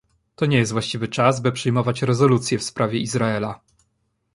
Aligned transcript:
To 0.35 0.45
nie 0.45 0.57
jest 0.57 0.71
właściwy 0.71 1.07
czas, 1.07 1.39
by 1.41 1.51
przyjmować 1.51 2.01
rezolucję 2.01 2.57
w 2.59 2.63
sprawie 2.63 2.99
Izraela 2.99 3.59